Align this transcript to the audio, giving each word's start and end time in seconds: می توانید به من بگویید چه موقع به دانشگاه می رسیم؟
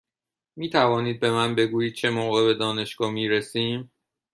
می 0.55 0.69
توانید 0.69 1.19
به 1.19 1.31
من 1.31 1.55
بگویید 1.55 1.93
چه 1.93 2.09
موقع 2.09 2.45
به 2.45 2.53
دانشگاه 2.53 3.11
می 3.11 3.29
رسیم؟ 3.29 3.91